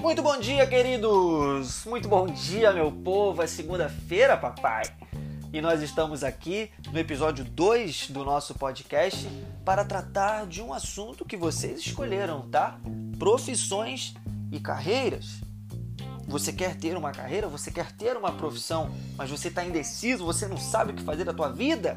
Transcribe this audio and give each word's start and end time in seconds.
Muito 0.00 0.22
bom 0.22 0.38
dia, 0.38 0.66
queridos! 0.66 1.84
Muito 1.84 2.08
bom 2.08 2.26
dia, 2.26 2.72
meu 2.72 2.90
povo! 2.92 3.42
É 3.42 3.46
segunda-feira, 3.46 4.36
papai! 4.36 4.84
E 5.52 5.60
nós 5.60 5.82
estamos 5.82 6.22
aqui 6.22 6.70
no 6.92 6.98
episódio 6.98 7.44
2 7.44 8.10
do 8.10 8.24
nosso 8.24 8.54
podcast 8.54 9.28
para 9.64 9.84
tratar 9.84 10.46
de 10.46 10.62
um 10.62 10.72
assunto 10.72 11.24
que 11.24 11.36
vocês 11.36 11.80
escolheram, 11.80 12.48
tá? 12.48 12.78
Profissões 13.18 14.14
e 14.52 14.60
carreiras. 14.60 15.40
Você 16.28 16.52
quer 16.52 16.76
ter 16.76 16.96
uma 16.96 17.10
carreira, 17.10 17.48
você 17.48 17.70
quer 17.70 17.90
ter 17.92 18.16
uma 18.16 18.32
profissão, 18.32 18.94
mas 19.16 19.30
você 19.30 19.48
está 19.48 19.64
indeciso, 19.64 20.24
você 20.24 20.46
não 20.46 20.58
sabe 20.58 20.92
o 20.92 20.94
que 20.94 21.02
fazer 21.02 21.24
da 21.24 21.34
tua 21.34 21.50
vida? 21.50 21.96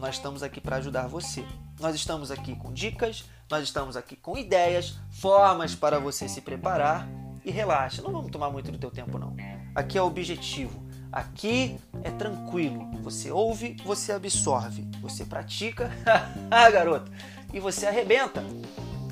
Nós 0.00 0.14
estamos 0.14 0.42
aqui 0.42 0.62
para 0.62 0.76
ajudar 0.76 1.06
você. 1.06 1.44
Nós 1.78 1.94
estamos 1.94 2.30
aqui 2.30 2.56
com 2.56 2.72
dicas, 2.72 3.24
nós 3.50 3.62
estamos 3.62 3.98
aqui 3.98 4.16
com 4.16 4.36
ideias, 4.36 4.98
formas 5.10 5.74
para 5.74 6.00
você 6.00 6.26
se 6.26 6.40
preparar 6.40 7.06
e 7.44 7.50
relaxa. 7.50 8.00
Não 8.00 8.10
vamos 8.10 8.30
tomar 8.30 8.50
muito 8.50 8.72
do 8.72 8.78
teu 8.78 8.90
tempo 8.90 9.18
não. 9.18 9.36
Aqui 9.74 9.98
é 9.98 10.02
o 10.02 10.06
objetivo. 10.06 10.82
Aqui 11.12 11.78
é 12.02 12.10
tranquilo. 12.10 12.90
Você 13.02 13.30
ouve, 13.30 13.76
você 13.84 14.12
absorve, 14.12 14.88
você 15.02 15.26
pratica, 15.26 15.90
garoto, 16.72 17.12
e 17.52 17.60
você 17.60 17.86
arrebenta. 17.86 18.42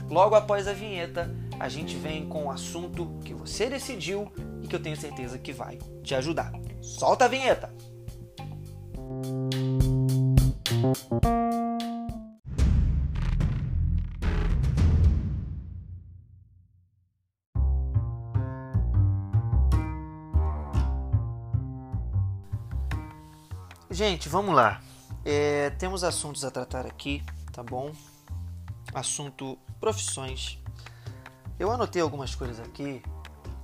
Logo 0.09 0.35
após 0.35 0.67
a 0.67 0.73
vinheta, 0.73 1.31
a 1.61 1.69
gente 1.69 1.97
vem 1.97 2.27
com 2.27 2.47
o 2.47 2.51
assunto 2.51 3.19
que 3.27 3.35
você 3.35 3.69
decidiu 3.69 4.33
e 4.63 4.67
que 4.67 4.75
eu 4.75 4.83
tenho 4.83 4.97
certeza 4.97 5.39
que 5.39 5.53
vai 5.53 5.79
te 6.03 6.15
ajudar. 6.15 6.51
Solta 6.81 7.27
a 7.27 7.29
vinheta! 7.29 7.71
Gente, 23.91 24.29
vamos 24.29 24.55
lá. 24.55 24.81
É, 25.25 25.71
temos 25.71 26.05
assuntos 26.05 26.45
a 26.45 26.51
tratar 26.53 26.87
aqui, 26.87 27.25
tá 27.53 27.65
bom? 27.65 27.91
Assunto 28.95 29.59
profissões. 29.81 30.63
Eu 31.59 31.73
anotei 31.73 32.01
algumas 32.01 32.37
coisas 32.37 32.61
aqui 32.61 33.03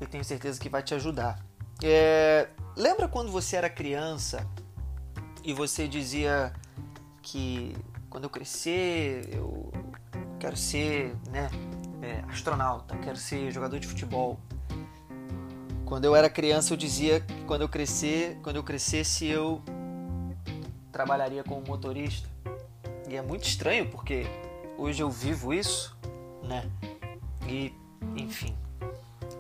e 0.00 0.06
tenho 0.06 0.24
certeza 0.24 0.58
que 0.58 0.68
vai 0.68 0.82
te 0.82 0.92
ajudar. 0.94 1.38
É, 1.80 2.48
lembra 2.76 3.06
quando 3.06 3.30
você 3.30 3.54
era 3.54 3.70
criança 3.70 4.44
e 5.44 5.54
você 5.54 5.86
dizia 5.86 6.52
que 7.24 7.74
quando 8.10 8.24
eu 8.24 8.30
crescer 8.30 9.28
eu 9.32 9.72
quero 10.38 10.56
ser 10.56 11.16
né, 11.30 11.50
é, 12.02 12.22
astronauta, 12.28 12.96
quero 12.98 13.16
ser 13.16 13.50
jogador 13.50 13.80
de 13.80 13.88
futebol. 13.88 14.38
Quando 15.86 16.04
eu 16.04 16.14
era 16.14 16.28
criança 16.30 16.72
eu 16.72 16.76
dizia 16.76 17.20
que 17.20 17.44
quando 17.44 17.62
eu 17.62 17.68
crescer, 17.68 18.38
quando 18.42 18.56
eu 18.56 18.62
crescesse 18.62 19.26
eu 19.26 19.62
trabalharia 20.92 21.42
como 21.42 21.66
motorista. 21.66 22.28
E 23.08 23.16
é 23.16 23.22
muito 23.22 23.44
estranho 23.44 23.90
porque 23.90 24.26
hoje 24.78 25.02
eu 25.02 25.10
vivo 25.10 25.52
isso, 25.52 25.96
né? 26.42 26.70
E 27.48 27.74
enfim. 28.16 28.56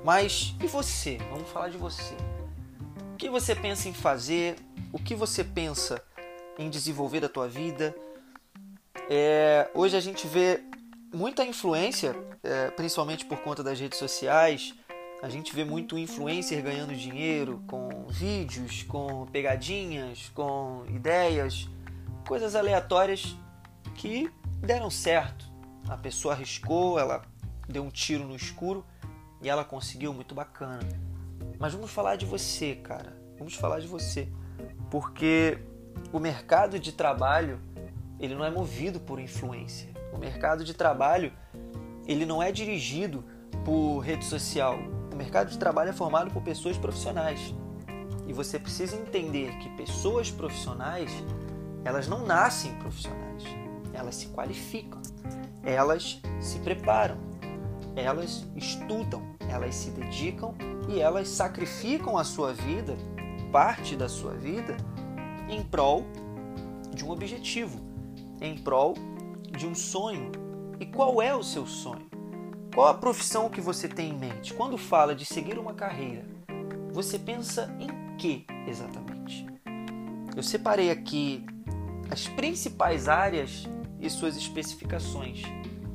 Mas 0.02 0.54
e 0.60 0.66
você? 0.66 1.18
Vamos 1.30 1.48
falar 1.50 1.68
de 1.68 1.76
você. 1.76 2.14
O 3.12 3.16
que 3.16 3.28
você 3.28 3.54
pensa 3.54 3.88
em 3.88 3.94
fazer? 3.94 4.56
O 4.92 4.98
que 4.98 5.14
você 5.14 5.44
pensa 5.44 6.02
em 6.58 6.70
desenvolver 6.70 7.20
da 7.20 7.28
tua 7.28 7.48
vida? 7.48 7.94
É, 9.08 9.68
hoje 9.74 9.96
a 9.96 10.00
gente 10.00 10.26
vê 10.26 10.62
muita 11.12 11.44
influência, 11.44 12.14
é, 12.42 12.70
principalmente 12.70 13.24
por 13.24 13.38
conta 13.38 13.62
das 13.62 13.78
redes 13.78 13.98
sociais. 13.98 14.74
A 15.22 15.28
gente 15.28 15.54
vê 15.54 15.64
muito 15.64 15.96
influencer 15.96 16.62
ganhando 16.62 16.94
dinheiro 16.94 17.62
com 17.66 18.06
vídeos, 18.08 18.82
com 18.82 19.26
pegadinhas, 19.26 20.30
com 20.34 20.84
ideias, 20.88 21.68
coisas 22.26 22.54
aleatórias 22.54 23.36
que 23.94 24.30
deram 24.60 24.90
certo. 24.90 25.46
A 25.88 25.96
pessoa 25.96 26.34
arriscou, 26.34 26.98
ela 26.98 27.22
deu 27.68 27.82
um 27.82 27.90
tiro 27.90 28.24
no 28.24 28.36
escuro 28.36 28.84
e 29.40 29.48
ela 29.48 29.64
conseguiu, 29.64 30.12
muito 30.12 30.34
bacana. 30.34 30.80
Mas 31.58 31.72
vamos 31.72 31.90
falar 31.90 32.16
de 32.16 32.26
você, 32.26 32.74
cara. 32.76 33.16
Vamos 33.38 33.54
falar 33.54 33.80
de 33.80 33.86
você. 33.86 34.28
Porque 34.90 35.58
o 36.12 36.18
mercado 36.18 36.78
de 36.78 36.92
trabalho, 36.92 37.60
ele 38.18 38.34
não 38.34 38.44
é 38.44 38.50
movido 38.50 39.00
por 39.00 39.18
influência. 39.18 39.88
O 40.12 40.18
mercado 40.18 40.64
de 40.64 40.74
trabalho, 40.74 41.32
ele 42.06 42.24
não 42.24 42.42
é 42.42 42.52
dirigido 42.52 43.24
por 43.64 43.98
rede 44.00 44.24
social. 44.24 44.78
O 45.12 45.16
mercado 45.16 45.50
de 45.50 45.58
trabalho 45.58 45.90
é 45.90 45.92
formado 45.92 46.30
por 46.30 46.42
pessoas 46.42 46.76
profissionais. 46.76 47.54
E 48.26 48.32
você 48.32 48.58
precisa 48.58 48.96
entender 48.96 49.56
que 49.58 49.68
pessoas 49.70 50.30
profissionais, 50.30 51.10
elas 51.84 52.08
não 52.08 52.24
nascem 52.24 52.74
profissionais. 52.76 53.44
Elas 53.92 54.14
se 54.14 54.28
qualificam. 54.28 55.02
Elas 55.62 56.20
se 56.40 56.58
preparam 56.60 57.34
elas 57.96 58.44
estudam, 58.56 59.22
elas 59.48 59.74
se 59.74 59.90
dedicam 59.90 60.54
e 60.88 61.00
elas 61.00 61.28
sacrificam 61.28 62.18
a 62.18 62.24
sua 62.24 62.52
vida, 62.52 62.96
parte 63.52 63.96
da 63.96 64.08
sua 64.08 64.32
vida, 64.32 64.76
em 65.48 65.62
prol 65.62 66.04
de 66.94 67.04
um 67.04 67.10
objetivo, 67.10 67.80
em 68.40 68.56
prol 68.56 68.94
de 69.50 69.66
um 69.66 69.74
sonho. 69.74 70.30
E 70.80 70.86
qual 70.86 71.20
é 71.22 71.34
o 71.34 71.42
seu 71.42 71.66
sonho? 71.66 72.06
Qual 72.74 72.88
a 72.88 72.94
profissão 72.94 73.48
que 73.48 73.60
você 73.60 73.86
tem 73.88 74.10
em 74.10 74.18
mente? 74.18 74.52
Quando 74.52 74.76
fala 74.76 75.14
de 75.14 75.24
seguir 75.24 75.58
uma 75.58 75.74
carreira, 75.74 76.24
você 76.92 77.18
pensa 77.18 77.74
em 77.78 78.16
que 78.16 78.44
exatamente? 78.66 79.46
Eu 80.36 80.42
separei 80.42 80.90
aqui 80.90 81.46
as 82.10 82.26
principais 82.26 83.08
áreas 83.08 83.68
e 84.00 84.10
suas 84.10 84.36
especificações. 84.36 85.42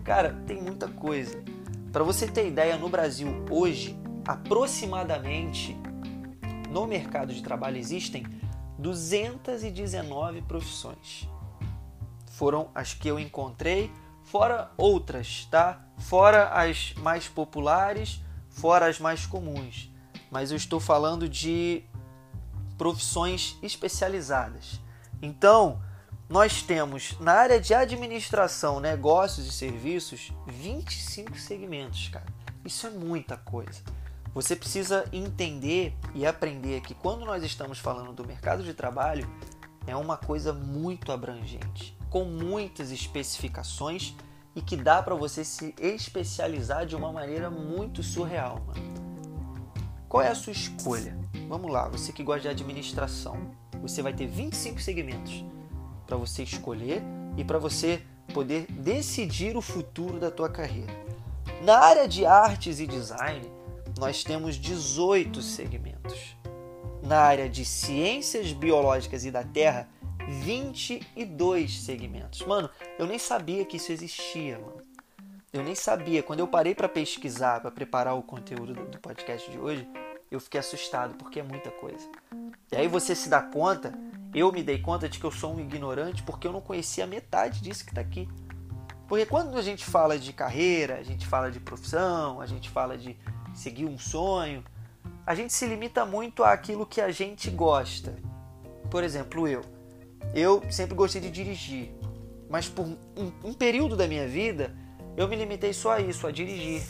Cara, 0.03 0.41
tem 0.47 0.61
muita 0.61 0.87
coisa. 0.87 1.43
Para 1.91 2.03
você 2.03 2.27
ter 2.27 2.47
ideia, 2.47 2.77
no 2.77 2.87
Brasil 2.87 3.27
hoje, 3.49 3.99
aproximadamente 4.25 5.75
no 6.71 6.85
mercado 6.87 7.33
de 7.33 7.41
trabalho 7.41 7.77
existem 7.77 8.25
219 8.79 10.41
profissões. 10.41 11.29
Foram 12.31 12.71
as 12.73 12.93
que 12.93 13.07
eu 13.07 13.19
encontrei, 13.19 13.91
fora 14.23 14.71
outras, 14.77 15.45
tá? 15.51 15.85
Fora 15.97 16.49
as 16.49 16.93
mais 16.95 17.27
populares, 17.27 18.21
fora 18.49 18.87
as 18.87 18.97
mais 18.97 19.25
comuns. 19.25 19.91
Mas 20.31 20.51
eu 20.51 20.57
estou 20.57 20.79
falando 20.79 21.27
de 21.27 21.83
profissões 22.77 23.57
especializadas. 23.61 24.79
Então, 25.21 25.81
nós 26.29 26.61
temos 26.61 27.19
na 27.19 27.33
área 27.33 27.59
de 27.59 27.73
administração, 27.73 28.79
negócios 28.79 29.47
e 29.47 29.51
serviços 29.51 30.31
25 30.47 31.37
segmentos, 31.37 32.07
cara. 32.07 32.27
Isso 32.63 32.87
é 32.87 32.89
muita 32.91 33.35
coisa. 33.35 33.81
Você 34.33 34.55
precisa 34.55 35.05
entender 35.11 35.95
e 36.13 36.25
aprender 36.25 36.81
que 36.81 36.93
quando 36.93 37.25
nós 37.25 37.43
estamos 37.43 37.79
falando 37.79 38.13
do 38.13 38.25
mercado 38.25 38.63
de 38.63 38.73
trabalho, 38.73 39.27
é 39.87 39.95
uma 39.95 40.17
coisa 40.17 40.53
muito 40.53 41.11
abrangente, 41.11 41.97
com 42.09 42.23
muitas 42.23 42.91
especificações 42.91 44.15
e 44.55 44.61
que 44.61 44.77
dá 44.77 45.01
para 45.01 45.15
você 45.15 45.43
se 45.43 45.73
especializar 45.79 46.85
de 46.85 46.95
uma 46.95 47.11
maneira 47.11 47.49
muito 47.49 48.03
surreal, 48.03 48.61
mano. 48.67 48.99
Qual 50.07 50.21
é 50.21 50.29
a 50.29 50.35
sua 50.35 50.53
escolha? 50.53 51.17
Vamos 51.47 51.71
lá, 51.71 51.87
você 51.87 52.11
que 52.11 52.23
gosta 52.23 52.41
de 52.41 52.47
administração, 52.49 53.51
você 53.81 54.01
vai 54.01 54.13
ter 54.13 54.27
25 54.27 54.79
segmentos 54.81 55.43
para 56.05 56.17
você 56.17 56.43
escolher 56.43 57.01
e 57.37 57.43
para 57.43 57.57
você 57.57 58.03
poder 58.33 58.65
decidir 58.71 59.57
o 59.57 59.61
futuro 59.61 60.19
da 60.19 60.29
tua 60.29 60.49
carreira. 60.49 60.93
Na 61.63 61.79
área 61.79 62.07
de 62.07 62.25
artes 62.25 62.79
e 62.79 62.87
design, 62.87 63.58
nós 63.99 64.23
temos 64.23 64.55
18 64.55 65.41
segmentos. 65.41 66.35
Na 67.03 67.19
área 67.19 67.49
de 67.49 67.63
ciências 67.63 68.51
biológicas 68.51 69.25
e 69.25 69.31
da 69.31 69.43
Terra, 69.43 69.87
22 70.27 71.81
segmentos. 71.81 72.41
Mano, 72.45 72.69
eu 72.97 73.05
nem 73.05 73.19
sabia 73.19 73.65
que 73.65 73.77
isso 73.77 73.91
existia, 73.91 74.57
mano. 74.57 74.81
Eu 75.51 75.63
nem 75.63 75.75
sabia. 75.75 76.23
Quando 76.23 76.39
eu 76.39 76.47
parei 76.47 76.73
para 76.73 76.89
pesquisar, 76.89 77.61
para 77.61 77.71
preparar 77.71 78.15
o 78.15 78.23
conteúdo 78.23 78.73
do 78.73 78.99
podcast 78.99 79.49
de 79.49 79.57
hoje, 79.57 79.87
eu 80.31 80.39
fiquei 80.39 80.59
assustado 80.59 81.15
porque 81.15 81.39
é 81.39 81.43
muita 81.43 81.71
coisa. 81.71 82.07
E 82.71 82.75
aí 82.75 82.87
você 82.87 83.15
se 83.15 83.29
dá 83.29 83.41
conta 83.41 83.93
eu 84.33 84.51
me 84.51 84.61
dei 84.61 84.79
conta 84.79 85.09
de 85.09 85.17
que 85.17 85.25
eu 85.25 85.31
sou 85.31 85.55
um 85.55 85.59
ignorante 85.59 86.21
porque 86.21 86.47
eu 86.47 86.51
não 86.51 86.61
conhecia 86.61 87.07
metade 87.07 87.61
disso 87.61 87.83
que 87.83 87.91
está 87.91 88.01
aqui. 88.01 88.29
Porque 89.07 89.25
quando 89.25 89.57
a 89.57 89.61
gente 89.61 89.83
fala 89.83 90.19
de 90.19 90.31
carreira, 90.31 90.97
a 90.97 91.03
gente 91.03 91.25
fala 91.25 91.49
de 91.49 91.59
profissão, 91.59 92.39
a 92.39 92.45
gente 92.45 92.69
fala 92.69 92.95
de 92.95 93.17
seguir 93.59 93.85
um 93.85 93.97
sonho, 93.97 94.63
a 95.25 95.35
gente 95.35 95.53
se 95.53 95.65
limita 95.67 96.05
muito 96.05 96.43
àquilo 96.43 96.85
que 96.85 97.01
a 97.01 97.11
gente 97.11 97.49
gosta. 97.49 98.15
Por 98.89 99.03
exemplo, 99.03 99.47
eu. 99.47 99.61
Eu 100.33 100.63
sempre 100.71 100.95
gostei 100.95 101.21
de 101.21 101.29
dirigir. 101.29 101.91
mas 102.49 102.67
por 102.67 102.85
um, 102.85 103.31
um 103.43 103.53
período 103.53 103.95
da 103.95 104.07
minha 104.07 104.27
vida 104.27 104.75
eu 105.15 105.27
me 105.27 105.35
limitei 105.35 105.73
só 105.73 105.93
a 105.93 105.99
isso, 105.99 106.25
a 106.25 106.31
dirigir. 106.31 106.81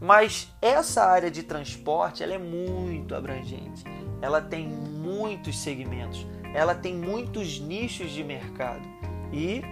Mas 0.00 0.52
essa 0.60 1.04
área 1.04 1.30
de 1.30 1.42
transporte 1.42 2.22
ela 2.22 2.34
é 2.34 2.38
muito 2.38 3.14
abrangente. 3.14 3.84
Ela 4.20 4.40
tem 4.40 4.66
muitos 4.68 5.58
segmentos, 5.58 6.26
ela 6.54 6.74
tem 6.74 6.94
muitos 6.94 7.60
nichos 7.60 8.10
de 8.10 8.24
mercado. 8.24 8.86
E, 9.32 9.62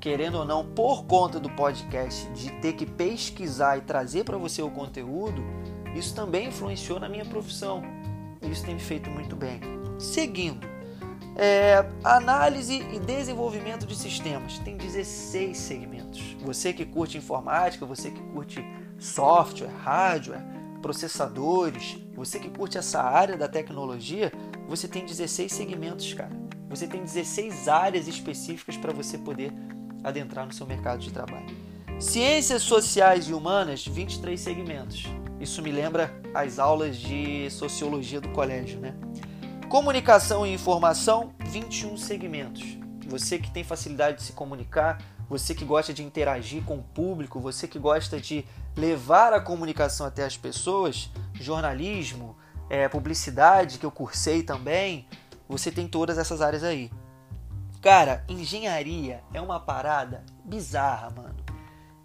querendo 0.00 0.38
ou 0.38 0.44
não, 0.44 0.64
por 0.64 1.04
conta 1.04 1.40
do 1.40 1.50
podcast, 1.50 2.30
de 2.30 2.50
ter 2.60 2.74
que 2.74 2.86
pesquisar 2.86 3.76
e 3.76 3.80
trazer 3.80 4.24
para 4.24 4.38
você 4.38 4.62
o 4.62 4.70
conteúdo, 4.70 5.42
isso 5.94 6.14
também 6.14 6.48
influenciou 6.48 6.98
na 6.98 7.08
minha 7.08 7.24
profissão. 7.24 7.82
Isso 8.42 8.64
tem 8.64 8.74
me 8.74 8.80
feito 8.80 9.10
muito 9.10 9.34
bem. 9.34 9.60
Seguindo, 9.98 10.66
é, 11.36 11.84
análise 12.02 12.74
e 12.92 12.98
desenvolvimento 12.98 13.86
de 13.86 13.96
sistemas. 13.96 14.58
Tem 14.58 14.76
16 14.76 15.56
segmentos. 15.56 16.36
Você 16.40 16.72
que 16.72 16.84
curte 16.84 17.16
informática, 17.16 17.86
você 17.86 18.10
que 18.10 18.20
curte 18.20 18.64
software, 18.98 19.70
hardware, 19.82 20.42
processadores, 20.82 21.96
você 22.14 22.38
que 22.38 22.50
curte 22.50 22.76
essa 22.76 23.00
área 23.00 23.36
da 23.36 23.48
tecnologia, 23.48 24.32
você 24.66 24.88
tem 24.88 25.06
16 25.06 25.52
segmentos, 25.52 26.12
cara. 26.12 26.32
Você 26.68 26.86
tem 26.86 27.02
16 27.02 27.68
áreas 27.68 28.08
específicas 28.08 28.76
para 28.76 28.92
você 28.92 29.16
poder 29.16 29.52
adentrar 30.02 30.46
no 30.46 30.52
seu 30.52 30.66
mercado 30.66 31.00
de 31.00 31.12
trabalho. 31.12 31.46
Ciências 31.98 32.62
sociais 32.62 33.28
e 33.28 33.34
humanas, 33.34 33.86
23 33.86 34.38
segmentos. 34.40 35.04
Isso 35.40 35.62
me 35.62 35.70
lembra 35.70 36.12
as 36.34 36.58
aulas 36.58 36.96
de 36.96 37.48
sociologia 37.50 38.20
do 38.20 38.28
colégio, 38.30 38.80
né? 38.80 38.94
Comunicação 39.68 40.46
e 40.46 40.52
informação, 40.52 41.32
21 41.46 41.96
segmentos. 41.96 42.76
Você 43.06 43.38
que 43.38 43.50
tem 43.50 43.62
facilidade 43.62 44.18
de 44.18 44.22
se 44.24 44.32
comunicar, 44.32 44.98
você 45.28 45.54
que 45.54 45.64
gosta 45.64 45.92
de 45.92 46.02
interagir 46.02 46.62
com 46.64 46.78
o 46.78 46.82
público, 46.82 47.38
você 47.38 47.68
que 47.68 47.78
gosta 47.78 48.20
de 48.20 48.44
levar 48.76 49.32
a 49.32 49.40
comunicação 49.40 50.06
até 50.06 50.24
as 50.24 50.36
pessoas, 50.36 51.10
jornalismo, 51.34 52.36
é, 52.70 52.88
publicidade, 52.88 53.78
que 53.78 53.86
eu 53.86 53.90
cursei 53.90 54.42
também, 54.42 55.06
você 55.48 55.70
tem 55.70 55.86
todas 55.86 56.18
essas 56.18 56.40
áreas 56.40 56.64
aí. 56.64 56.90
Cara, 57.80 58.24
engenharia 58.28 59.22
é 59.32 59.40
uma 59.40 59.60
parada 59.60 60.24
bizarra, 60.44 61.10
mano. 61.10 61.36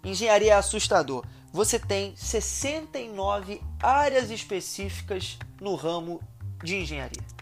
Engenharia 0.04 0.52
é 0.52 0.56
assustador. 0.56 1.24
Você 1.54 1.78
tem 1.78 2.14
69 2.14 3.62
áreas 3.80 4.30
específicas 4.30 5.38
no 5.58 5.74
ramo 5.74 6.20
de 6.62 6.76
engenharia 6.76 7.34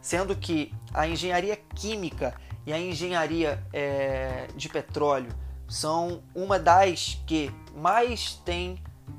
sendo 0.00 0.34
que 0.34 0.72
a 0.94 1.06
engenharia 1.06 1.54
química 1.74 2.34
e 2.66 2.72
a 2.72 2.80
engenharia 2.80 3.62
é, 3.74 4.46
de 4.56 4.66
petróleo 4.66 5.30
são 5.68 6.22
uma 6.34 6.58
das 6.58 7.20
que 7.26 7.52
mais 7.76 8.34
tem 8.44 8.78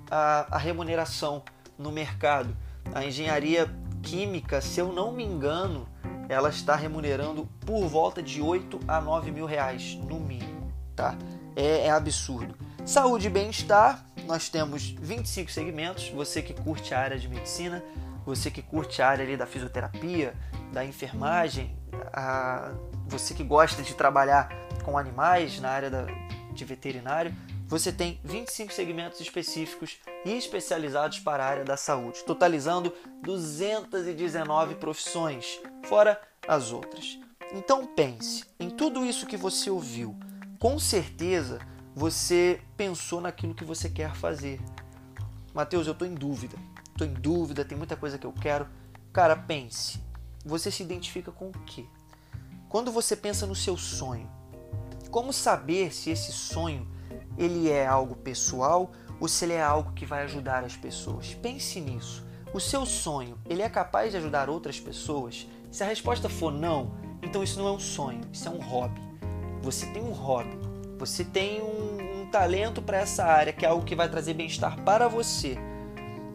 a, 0.09 0.55
a 0.55 0.57
remuneração 0.57 1.43
no 1.77 1.91
mercado. 1.91 2.57
A 2.91 3.05
engenharia 3.05 3.69
química, 4.01 4.61
se 4.61 4.79
eu 4.79 4.91
não 4.91 5.11
me 5.11 5.23
engano, 5.23 5.87
ela 6.27 6.49
está 6.49 6.75
remunerando 6.75 7.47
por 7.63 7.87
volta 7.87 8.21
de 8.21 8.41
8 8.41 8.79
a 8.87 8.99
9 8.99 9.31
mil 9.31 9.45
reais 9.45 9.93
no 9.93 10.19
mínimo, 10.19 10.73
tá? 10.95 11.15
É, 11.55 11.85
é 11.85 11.89
absurdo. 11.91 12.55
Saúde 12.83 13.27
e 13.27 13.29
bem-estar, 13.29 14.03
nós 14.29 14.47
temos 14.47 14.91
25 14.91 15.51
segmentos. 15.51 16.09
Você 16.09 16.39
que 16.43 16.53
curte 16.53 16.93
a 16.93 16.99
área 16.99 17.17
de 17.17 17.27
medicina, 17.27 17.83
você 18.23 18.51
que 18.51 18.61
curte 18.61 19.01
a 19.01 19.09
área 19.09 19.25
ali 19.25 19.35
da 19.35 19.47
fisioterapia, 19.47 20.35
da 20.71 20.85
enfermagem, 20.85 21.75
a, 22.13 22.71
você 23.07 23.33
que 23.33 23.43
gosta 23.43 23.81
de 23.81 23.95
trabalhar 23.95 24.47
com 24.85 24.99
animais 24.99 25.59
na 25.59 25.69
área 25.69 25.89
da, 25.89 26.05
de 26.53 26.63
veterinário, 26.63 27.33
você 27.67 27.91
tem 27.91 28.19
25 28.23 28.71
segmentos 28.71 29.19
específicos 29.19 29.97
e 30.23 30.37
especializados 30.37 31.19
para 31.19 31.43
a 31.43 31.47
área 31.47 31.65
da 31.65 31.75
saúde, 31.75 32.23
totalizando 32.23 32.93
219 33.23 34.75
profissões, 34.75 35.59
fora 35.85 36.21
as 36.47 36.71
outras. 36.71 37.19
Então 37.51 37.83
pense 37.83 38.45
em 38.59 38.69
tudo 38.69 39.03
isso 39.03 39.25
que 39.25 39.37
você 39.37 39.71
ouviu. 39.71 40.15
Com 40.59 40.77
certeza 40.77 41.59
você 41.95 42.61
pensou 42.77 43.21
naquilo 43.21 43.55
que 43.55 43.63
você 43.63 43.89
quer 43.89 44.15
fazer. 44.15 44.61
Mateus, 45.53 45.87
eu 45.87 45.93
estou 45.93 46.07
em 46.07 46.13
dúvida. 46.13 46.57
Estou 46.91 47.07
em 47.07 47.13
dúvida, 47.13 47.65
tem 47.65 47.77
muita 47.77 47.95
coisa 47.95 48.17
que 48.17 48.25
eu 48.25 48.33
quero. 48.33 48.67
Cara, 49.11 49.35
pense 49.35 50.09
você 50.45 50.71
se 50.71 50.83
identifica 50.83 51.31
com 51.31 51.49
o 51.49 51.59
quê? 51.65 51.85
Quando 52.67 52.91
você 52.91 53.15
pensa 53.15 53.45
no 53.45 53.55
seu 53.55 53.75
sonho, 53.75 54.29
como 55.11 55.33
saber 55.33 55.93
se 55.93 56.09
esse 56.09 56.31
sonho 56.31 56.87
ele 57.37 57.69
é 57.69 57.85
algo 57.85 58.15
pessoal 58.15 58.91
ou 59.19 59.27
se 59.27 59.45
ele 59.45 59.53
é 59.53 59.61
algo 59.61 59.93
que 59.93 60.05
vai 60.05 60.23
ajudar 60.23 60.63
as 60.63 60.75
pessoas? 60.75 61.33
Pense 61.33 61.81
nisso. 61.81 62.25
O 62.53 62.59
seu 62.59 62.85
sonho, 62.85 63.37
ele 63.45 63.61
é 63.61 63.69
capaz 63.69 64.11
de 64.11 64.17
ajudar 64.17 64.49
outras 64.49 64.79
pessoas? 64.79 65.47
Se 65.71 65.83
a 65.83 65.87
resposta 65.87 66.29
for 66.29 66.51
não, 66.51 66.95
então 67.21 67.43
isso 67.43 67.59
não 67.59 67.67
é 67.67 67.71
um 67.71 67.79
sonho, 67.79 68.21
isso 68.31 68.47
é 68.47 68.51
um 68.51 68.59
hobby. 68.59 69.01
Você 69.61 69.85
tem 69.87 70.01
um 70.01 70.11
hobby, 70.11 70.57
você 70.99 71.23
tem 71.23 71.61
um, 71.61 72.21
um 72.21 72.25
talento 72.29 72.81
para 72.81 72.97
essa 72.97 73.23
área 73.23 73.53
que 73.53 73.65
é 73.65 73.69
algo 73.69 73.85
que 73.85 73.95
vai 73.95 74.09
trazer 74.09 74.33
bem-estar 74.33 74.83
para 74.83 75.07
você. 75.07 75.57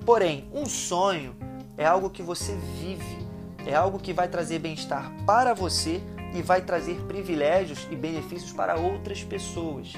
Porém, 0.06 0.48
um 0.54 0.64
sonho 0.64 1.36
é 1.76 1.84
algo 1.84 2.08
que 2.08 2.22
você 2.22 2.56
vive, 2.80 3.18
é 3.66 3.74
algo 3.74 3.98
que 3.98 4.14
vai 4.14 4.26
trazer 4.26 4.58
bem-estar 4.58 5.12
para 5.26 5.52
você 5.52 6.00
e 6.34 6.40
vai 6.40 6.62
trazer 6.62 6.96
privilégios 7.02 7.86
e 7.90 7.94
benefícios 7.94 8.52
para 8.52 8.76
outras 8.76 9.22
pessoas. 9.22 9.92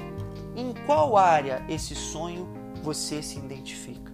Em 0.57 0.75
qual 0.85 1.17
área 1.17 1.65
esse 1.69 1.95
sonho 1.95 2.49
você 2.83 3.23
se 3.23 3.39
identifica? 3.39 4.13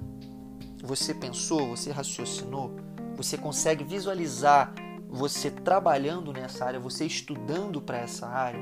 Você 0.83 1.15
pensou, 1.15 1.71
você 1.71 1.91
raciocinou, 1.91 2.77
você 3.17 3.39
consegue 3.39 3.85
visualizar 3.85 4.75
você 5.09 5.51
trabalhando 5.51 6.33
nessa 6.33 6.67
área, 6.67 6.81
você 6.81 7.07
estudando 7.07 7.81
para 7.81 7.99
essa 7.99 8.27
área? 8.27 8.61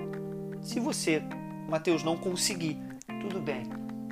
Se 0.60 0.78
você, 0.78 1.22
Mateus, 1.70 2.02
não 2.02 2.16
conseguir, 2.16 2.76
tudo 3.20 3.40
bem. 3.40 3.62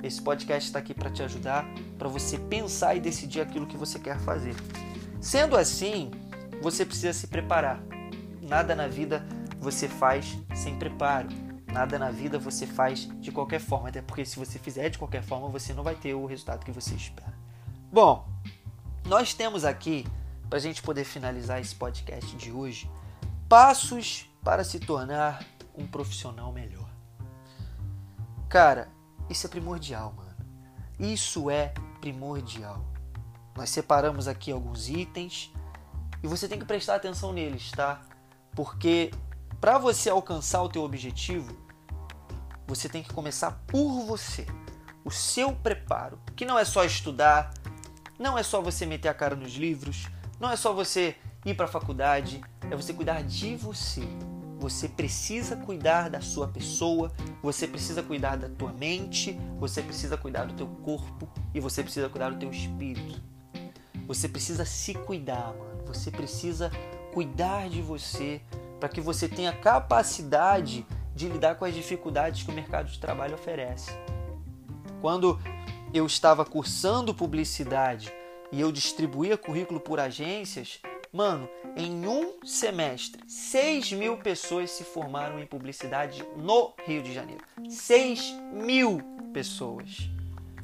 Esse 0.00 0.22
podcast 0.22 0.68
está 0.68 0.78
aqui 0.78 0.94
para 0.94 1.10
te 1.10 1.24
ajudar, 1.24 1.66
para 1.98 2.08
você 2.08 2.38
pensar 2.38 2.94
e 2.94 3.00
decidir 3.00 3.40
aquilo 3.40 3.66
que 3.66 3.76
você 3.76 3.98
quer 3.98 4.16
fazer. 4.20 4.54
Sendo 5.20 5.56
assim, 5.56 6.12
você 6.62 6.86
precisa 6.86 7.12
se 7.12 7.26
preparar. 7.26 7.82
Nada 8.40 8.76
na 8.76 8.86
vida 8.86 9.26
você 9.58 9.88
faz 9.88 10.38
sem 10.54 10.78
preparo. 10.78 11.28
Nada 11.66 11.98
na 11.98 12.12
vida 12.12 12.38
você 12.38 12.64
faz 12.64 13.08
de 13.20 13.32
qualquer 13.32 13.60
forma, 13.60 13.88
até 13.88 14.00
porque 14.00 14.24
se 14.24 14.38
você 14.38 14.56
fizer 14.56 14.88
de 14.88 14.96
qualquer 14.96 15.24
forma, 15.24 15.48
você 15.48 15.74
não 15.74 15.82
vai 15.82 15.96
ter 15.96 16.14
o 16.14 16.26
resultado 16.26 16.64
que 16.64 16.70
você 16.70 16.94
espera. 16.94 17.34
Bom, 17.92 18.26
nós 19.04 19.34
temos 19.34 19.64
aqui, 19.64 20.06
para 20.48 20.58
a 20.58 20.62
gente 20.62 20.80
poder 20.80 21.04
finalizar 21.04 21.60
esse 21.60 21.74
podcast 21.74 22.36
de 22.36 22.52
hoje, 22.52 22.88
passos 23.48 24.30
para 24.44 24.62
se 24.62 24.78
tornar 24.78 25.44
um 25.76 25.86
profissional 25.86 26.52
melhor. 26.52 26.87
Cara, 28.48 28.88
isso 29.28 29.46
é 29.46 29.50
primordial, 29.50 30.14
mano. 30.16 30.36
Isso 30.98 31.50
é 31.50 31.74
primordial. 32.00 32.82
Nós 33.54 33.68
separamos 33.70 34.26
aqui 34.26 34.50
alguns 34.50 34.88
itens 34.88 35.52
e 36.22 36.26
você 36.26 36.48
tem 36.48 36.58
que 36.58 36.64
prestar 36.64 36.94
atenção 36.94 37.32
neles, 37.32 37.70
tá? 37.72 38.00
Porque 38.54 39.10
para 39.60 39.76
você 39.76 40.08
alcançar 40.08 40.62
o 40.62 40.68
teu 40.68 40.82
objetivo, 40.82 41.54
você 42.66 42.88
tem 42.88 43.02
que 43.02 43.12
começar 43.12 43.50
por 43.66 44.04
você. 44.06 44.46
O 45.04 45.10
seu 45.10 45.52
preparo, 45.52 46.18
que 46.34 46.44
não 46.44 46.58
é 46.58 46.64
só 46.64 46.84
estudar, 46.84 47.52
não 48.18 48.38
é 48.38 48.42
só 48.42 48.60
você 48.62 48.86
meter 48.86 49.08
a 49.08 49.14
cara 49.14 49.36
nos 49.36 49.54
livros, 49.54 50.06
não 50.40 50.50
é 50.50 50.56
só 50.56 50.72
você 50.72 51.16
ir 51.44 51.54
para 51.54 51.66
a 51.66 51.68
faculdade, 51.68 52.40
é 52.70 52.76
você 52.76 52.92
cuidar 52.92 53.22
de 53.22 53.56
você. 53.56 54.02
Você 54.58 54.88
precisa 54.88 55.56
cuidar 55.56 56.10
da 56.10 56.20
sua 56.20 56.48
pessoa, 56.48 57.12
você 57.40 57.66
precisa 57.66 58.02
cuidar 58.02 58.36
da 58.36 58.48
tua 58.48 58.72
mente, 58.72 59.38
você 59.58 59.80
precisa 59.80 60.16
cuidar 60.16 60.46
do 60.46 60.54
teu 60.54 60.66
corpo 60.66 61.28
e 61.54 61.60
você 61.60 61.82
precisa 61.82 62.08
cuidar 62.08 62.30
do 62.30 62.38
teu 62.38 62.50
espírito. 62.50 63.22
Você 64.06 64.28
precisa 64.28 64.64
se 64.64 64.94
cuidar, 64.94 65.54
mano. 65.54 65.84
Você 65.86 66.10
precisa 66.10 66.72
cuidar 67.12 67.68
de 67.68 67.80
você 67.80 68.40
para 68.80 68.88
que 68.88 69.00
você 69.00 69.28
tenha 69.28 69.52
capacidade 69.52 70.84
de 71.14 71.28
lidar 71.28 71.54
com 71.56 71.64
as 71.64 71.74
dificuldades 71.74 72.42
que 72.42 72.50
o 72.50 72.54
mercado 72.54 72.90
de 72.90 72.98
trabalho 72.98 73.34
oferece. 73.34 73.90
Quando 75.00 75.38
eu 75.94 76.04
estava 76.06 76.44
cursando 76.44 77.14
publicidade 77.14 78.12
e 78.50 78.60
eu 78.60 78.72
distribuía 78.72 79.36
currículo 79.36 79.78
por 79.80 80.00
agências, 80.00 80.80
mano, 81.12 81.48
em 81.76 82.06
um 82.06 82.44
semestre, 82.44 83.22
6 83.26 83.92
mil 83.92 84.16
pessoas 84.18 84.70
se 84.70 84.84
formaram 84.84 85.38
em 85.38 85.46
publicidade 85.46 86.24
no 86.36 86.74
Rio 86.86 87.02
de 87.02 87.12
Janeiro. 87.12 87.44
6 87.68 88.34
mil 88.52 89.00
pessoas. 89.32 90.10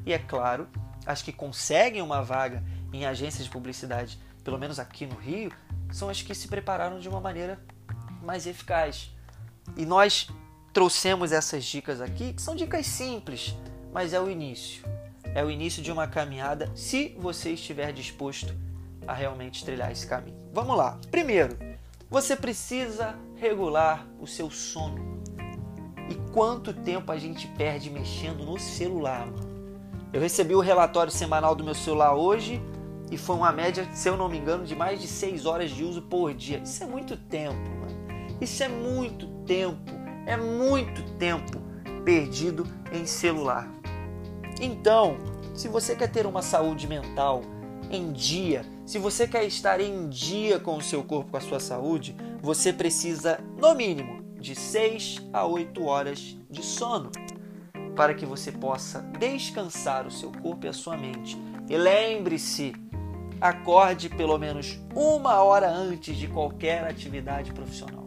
E 0.05 0.13
é 0.13 0.19
claro, 0.19 0.67
as 1.05 1.21
que 1.21 1.31
conseguem 1.31 2.01
uma 2.01 2.21
vaga 2.21 2.63
em 2.93 3.05
agências 3.05 3.45
de 3.45 3.49
publicidade 3.49 4.19
pelo 4.45 4.59
menos 4.59 4.77
aqui 4.77 5.07
no 5.07 5.15
Rio, 5.15 5.51
são 5.91 6.07
as 6.07 6.21
que 6.21 6.35
se 6.35 6.47
prepararam 6.47 6.99
de 6.99 7.09
uma 7.09 7.19
maneira 7.19 7.59
mais 8.21 8.45
eficaz. 8.45 9.11
E 9.75 9.85
nós 9.85 10.29
trouxemos 10.71 11.31
essas 11.31 11.65
dicas 11.65 11.99
aqui, 11.99 12.33
que 12.33 12.41
são 12.41 12.55
dicas 12.55 12.85
simples, 12.85 13.55
mas 13.91 14.13
é 14.13 14.21
o 14.21 14.29
início. 14.29 14.85
É 15.33 15.43
o 15.43 15.49
início 15.49 15.81
de 15.81 15.91
uma 15.91 16.07
caminhada 16.07 16.71
se 16.75 17.15
você 17.17 17.53
estiver 17.53 17.91
disposto 17.91 18.55
a 19.07 19.13
realmente 19.13 19.63
trilhar 19.63 19.91
esse 19.91 20.05
caminho. 20.07 20.37
Vamos 20.53 20.77
lá. 20.77 20.99
Primeiro, 21.11 21.57
você 22.09 22.35
precisa 22.35 23.15
regular 23.35 24.07
o 24.19 24.27
seu 24.27 24.49
sono. 24.49 25.21
E 26.09 26.15
quanto 26.31 26.73
tempo 26.73 27.11
a 27.11 27.17
gente 27.17 27.47
perde 27.47 27.89
mexendo 27.89 28.45
no 28.45 28.59
celular, 28.59 29.25
mano? 29.25 29.55
Eu 30.13 30.21
recebi 30.21 30.55
o 30.55 30.61
relatório 30.61 31.11
semanal 31.11 31.55
do 31.55 31.63
meu 31.63 31.73
celular 31.73 32.15
hoje 32.15 32.61
e 33.11 33.17
foi 33.17 33.35
uma 33.35 33.51
média, 33.51 33.87
se 33.93 34.07
eu 34.07 34.15
não 34.15 34.29
me 34.29 34.37
engano, 34.37 34.65
de 34.65 34.75
mais 34.75 35.01
de 35.01 35.07
6 35.07 35.45
horas 35.45 35.71
de 35.71 35.83
uso 35.83 36.01
por 36.03 36.33
dia. 36.33 36.59
Isso 36.59 36.83
é 36.83 36.87
muito 36.87 37.17
tempo, 37.17 37.55
mano. 37.55 38.37
Isso 38.39 38.63
é 38.63 38.67
muito 38.67 39.27
tempo. 39.45 39.91
É 40.25 40.37
muito 40.37 41.03
tempo 41.17 41.61
perdido 42.03 42.65
em 42.91 43.05
celular. 43.05 43.67
Então, 44.61 45.17
se 45.53 45.67
você 45.67 45.95
quer 45.95 46.09
ter 46.09 46.25
uma 46.25 46.41
saúde 46.41 46.87
mental 46.87 47.41
em 47.91 48.11
dia, 48.11 48.65
se 48.85 48.99
você 48.99 49.27
quer 49.27 49.43
estar 49.45 49.81
em 49.81 50.07
dia 50.09 50.59
com 50.59 50.77
o 50.77 50.81
seu 50.81 51.03
corpo, 51.03 51.31
com 51.31 51.37
a 51.37 51.41
sua 51.41 51.59
saúde, 51.59 52.15
você 52.41 52.71
precisa, 52.71 53.39
no 53.59 53.73
mínimo, 53.73 54.23
de 54.39 54.55
6 54.55 55.23
a 55.33 55.43
8 55.45 55.83
horas 55.83 56.37
de 56.49 56.63
sono 56.63 57.11
para 57.95 58.13
que 58.13 58.25
você 58.25 58.51
possa 58.51 59.01
descansar 59.17 60.05
o 60.05 60.11
seu 60.11 60.31
corpo 60.31 60.65
e 60.65 60.69
a 60.69 60.73
sua 60.73 60.95
mente. 60.97 61.35
E 61.67 61.75
lembre-se, 61.75 62.73
acorde 63.41 64.09
pelo 64.09 64.37
menos 64.37 64.79
uma 64.93 65.41
hora 65.41 65.69
antes 65.69 66.15
de 66.15 66.27
qualquer 66.27 66.83
atividade 66.83 67.51
profissional. 67.53 68.05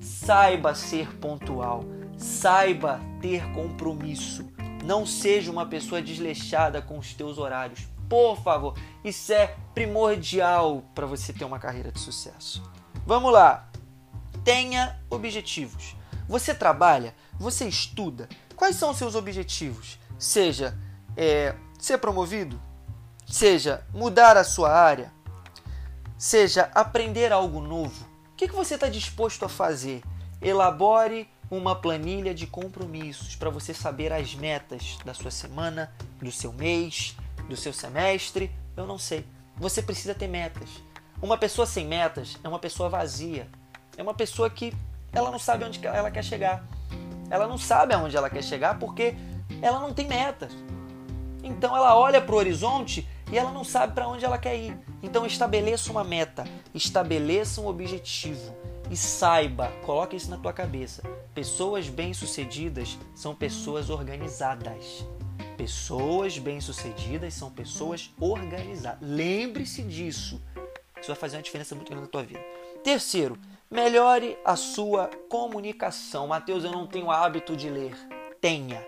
Saiba 0.00 0.74
ser 0.74 1.16
pontual, 1.16 1.84
saiba 2.18 3.00
ter 3.22 3.50
compromisso. 3.52 4.46
Não 4.84 5.06
seja 5.06 5.50
uma 5.50 5.64
pessoa 5.64 6.02
desleixada 6.02 6.82
com 6.82 6.98
os 6.98 7.14
teus 7.14 7.38
horários. 7.38 7.86
Por 8.10 8.42
favor, 8.42 8.76
isso 9.04 9.32
é 9.32 9.56
primordial 9.72 10.82
para 10.96 11.06
você 11.06 11.32
ter 11.32 11.44
uma 11.44 11.60
carreira 11.60 11.92
de 11.92 12.00
sucesso. 12.00 12.60
Vamos 13.06 13.32
lá. 13.32 13.70
Tenha 14.42 15.00
objetivos. 15.08 15.94
Você 16.28 16.52
trabalha, 16.52 17.14
você 17.38 17.68
estuda. 17.68 18.28
Quais 18.56 18.74
são 18.74 18.90
os 18.90 18.98
seus 18.98 19.14
objetivos? 19.14 19.96
Seja 20.18 20.76
é, 21.16 21.54
ser 21.78 21.98
promovido, 21.98 22.60
seja 23.24 23.86
mudar 23.94 24.36
a 24.36 24.42
sua 24.42 24.72
área, 24.72 25.12
seja 26.18 26.68
aprender 26.74 27.32
algo 27.32 27.60
novo. 27.60 28.04
O 28.32 28.36
que, 28.36 28.48
que 28.48 28.56
você 28.56 28.74
está 28.74 28.88
disposto 28.88 29.44
a 29.44 29.48
fazer? 29.48 30.02
Elabore 30.42 31.28
uma 31.50 31.74
planilha 31.74 32.32
de 32.32 32.46
compromissos 32.46 33.34
para 33.34 33.50
você 33.50 33.74
saber 33.74 34.12
as 34.12 34.34
metas 34.34 34.98
da 35.04 35.12
sua 35.12 35.32
semana, 35.32 35.92
do 36.22 36.30
seu 36.30 36.52
mês, 36.52 37.16
do 37.48 37.56
seu 37.56 37.72
semestre. 37.72 38.50
Eu 38.76 38.86
não 38.86 38.98
sei. 38.98 39.26
Você 39.56 39.82
precisa 39.82 40.14
ter 40.14 40.28
metas. 40.28 40.68
Uma 41.20 41.36
pessoa 41.36 41.66
sem 41.66 41.86
metas 41.86 42.38
é 42.42 42.48
uma 42.48 42.58
pessoa 42.58 42.88
vazia. 42.88 43.48
É 43.96 44.02
uma 44.02 44.14
pessoa 44.14 44.48
que 44.48 44.72
ela 45.12 45.30
não 45.30 45.38
sabe 45.38 45.64
onde 45.64 45.84
ela 45.86 46.10
quer 46.10 46.24
chegar. 46.24 46.64
Ela 47.28 47.46
não 47.46 47.58
sabe 47.58 47.94
aonde 47.94 48.16
ela 48.16 48.30
quer 48.30 48.42
chegar 48.42 48.78
porque 48.78 49.14
ela 49.60 49.80
não 49.80 49.92
tem 49.92 50.08
metas. 50.08 50.52
Então 51.42 51.76
ela 51.76 51.96
olha 51.96 52.20
para 52.20 52.34
o 52.34 52.38
horizonte 52.38 53.06
e 53.30 53.38
ela 53.38 53.50
não 53.50 53.64
sabe 53.64 53.94
para 53.94 54.08
onde 54.08 54.24
ela 54.24 54.38
quer 54.38 54.56
ir. 54.56 54.76
Então 55.02 55.24
estabeleça 55.24 55.90
uma 55.90 56.04
meta, 56.04 56.44
estabeleça 56.74 57.60
um 57.60 57.66
objetivo 57.66 58.54
e 58.90 58.96
saiba, 58.96 59.68
coloque 59.84 60.16
isso 60.16 60.30
na 60.30 60.36
tua 60.36 60.52
cabeça. 60.52 61.02
Pessoas 61.34 61.88
bem-sucedidas 61.88 62.98
são 63.14 63.34
pessoas 63.34 63.88
organizadas. 63.88 65.06
Pessoas 65.60 66.38
bem-sucedidas 66.38 67.34
são 67.34 67.50
pessoas 67.50 68.10
organizadas. 68.18 68.98
Lembre-se 69.02 69.82
disso. 69.82 70.40
Isso 70.98 71.08
vai 71.08 71.16
fazer 71.16 71.36
uma 71.36 71.42
diferença 71.42 71.74
muito 71.74 71.88
grande 71.88 72.04
na 72.04 72.08
tua 72.08 72.22
vida. 72.22 72.40
Terceiro, 72.82 73.38
melhore 73.70 74.38
a 74.42 74.56
sua 74.56 75.10
comunicação. 75.28 76.28
Mateus, 76.28 76.64
eu 76.64 76.72
não 76.72 76.86
tenho 76.86 77.10
hábito 77.10 77.54
de 77.54 77.68
ler. 77.68 77.94
Tenha. 78.40 78.82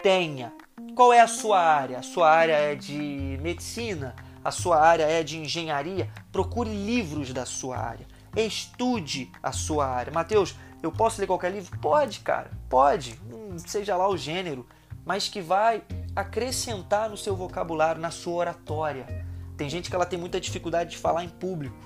Tenha. 0.00 0.52
Qual 0.94 1.12
é 1.12 1.18
a 1.18 1.26
sua 1.26 1.58
área? 1.58 1.98
A 1.98 2.02
sua 2.02 2.30
área 2.30 2.54
é 2.54 2.76
de 2.76 3.36
medicina? 3.42 4.14
A 4.44 4.52
sua 4.52 4.80
área 4.80 5.02
é 5.02 5.24
de 5.24 5.38
engenharia? 5.38 6.08
Procure 6.30 6.70
livros 6.70 7.32
da 7.32 7.44
sua 7.44 7.76
área. 7.76 8.06
Estude 8.36 9.28
a 9.42 9.50
sua 9.50 9.88
área. 9.88 10.12
Mateus, 10.12 10.54
eu 10.84 10.92
posso 10.92 11.20
ler 11.20 11.26
qualquer 11.26 11.50
livro? 11.50 11.76
Pode, 11.80 12.20
cara. 12.20 12.52
Pode. 12.68 13.20
Hum, 13.28 13.58
seja 13.58 13.96
lá 13.96 14.08
o 14.08 14.16
gênero. 14.16 14.64
Mas 15.10 15.28
que 15.28 15.40
vai 15.40 15.82
acrescentar 16.14 17.10
no 17.10 17.16
seu 17.16 17.34
vocabulário, 17.34 18.00
na 18.00 18.12
sua 18.12 18.34
oratória. 18.34 19.26
Tem 19.56 19.68
gente 19.68 19.90
que 19.90 19.96
ela 19.96 20.06
tem 20.06 20.16
muita 20.16 20.40
dificuldade 20.40 20.90
de 20.90 20.98
falar 20.98 21.24
em 21.24 21.28
público. 21.28 21.76